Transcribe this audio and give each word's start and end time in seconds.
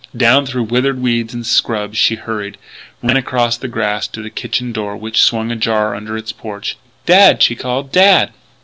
Down 0.17 0.47
through 0.47 0.63
withered 0.63 0.99
weeds 0.99 1.35
and 1.35 1.45
scrub 1.45 1.93
she 1.93 2.15
hurried, 2.15 2.57
ran 3.03 3.17
across 3.17 3.55
the 3.55 3.67
grass 3.67 4.07
to 4.07 4.23
the 4.23 4.31
kitchen 4.31 4.71
door 4.73 4.97
which 4.97 5.21
swung 5.21 5.51
ajar 5.51 5.93
under 5.93 6.17
its 6.17 6.31
porch. 6.31 6.75
"Dad!" 7.05 7.43
she 7.43 7.53
called, 7.55 7.91
"Dad!" 7.91 8.31